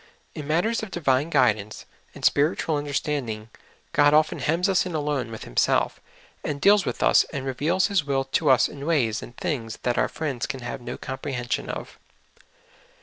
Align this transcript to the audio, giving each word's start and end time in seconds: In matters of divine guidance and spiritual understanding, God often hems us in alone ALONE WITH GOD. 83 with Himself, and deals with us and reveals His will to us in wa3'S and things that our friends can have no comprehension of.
In 0.33 0.47
matters 0.47 0.81
of 0.81 0.89
divine 0.89 1.29
guidance 1.29 1.85
and 2.15 2.25
spiritual 2.25 2.75
understanding, 2.75 3.49
God 3.93 4.15
often 4.15 4.39
hems 4.39 4.67
us 4.67 4.83
in 4.83 4.95
alone 4.95 5.27
ALONE 5.27 5.31
WITH 5.31 5.31
GOD. 5.31 5.31
83 5.31 5.31
with 5.33 5.43
Himself, 5.43 6.01
and 6.43 6.59
deals 6.59 6.85
with 6.87 7.03
us 7.03 7.23
and 7.25 7.45
reveals 7.45 7.85
His 7.85 8.03
will 8.03 8.23
to 8.23 8.49
us 8.49 8.67
in 8.67 8.79
wa3'S 8.79 9.21
and 9.21 9.37
things 9.37 9.77
that 9.83 9.99
our 9.99 10.09
friends 10.09 10.47
can 10.47 10.61
have 10.61 10.81
no 10.81 10.97
comprehension 10.97 11.69
of. 11.69 11.99